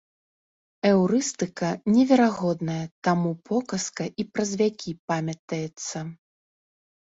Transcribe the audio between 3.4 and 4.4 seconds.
показка і